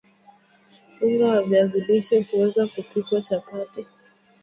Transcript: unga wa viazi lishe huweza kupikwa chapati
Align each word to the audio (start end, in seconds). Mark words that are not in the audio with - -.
unga 1.01 1.27
wa 1.29 1.41
viazi 1.41 1.81
lishe 1.81 2.21
huweza 2.31 2.67
kupikwa 2.67 3.21
chapati 3.21 3.85